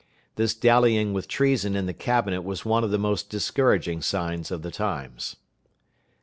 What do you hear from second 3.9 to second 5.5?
signs of the times.